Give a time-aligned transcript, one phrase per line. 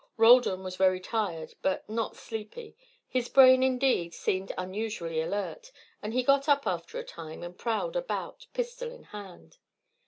[0.17, 2.75] Roldan was very tired but not sleepy.
[3.07, 7.95] His brain, indeed, seemed unusually alert, and he got up after a time and prowled
[7.95, 9.59] about, pistol in hand.